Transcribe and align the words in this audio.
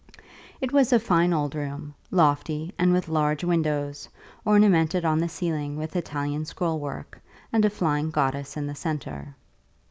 It 0.59 0.71
was 0.71 0.91
a 0.91 0.99
fine 0.99 1.31
old 1.31 1.53
room, 1.53 1.93
lofty, 2.09 2.73
and 2.79 2.91
with 2.91 3.07
large 3.07 3.43
windows, 3.43 4.09
ornamented 4.43 5.05
on 5.05 5.19
the 5.19 5.29
ceiling 5.29 5.77
with 5.77 5.95
Italian 5.95 6.43
scrollwork, 6.45 7.21
and 7.53 7.63
a 7.65 7.69
flying 7.69 8.09
goddess 8.09 8.57
in 8.57 8.65
the 8.65 8.73
centre. 8.73 9.35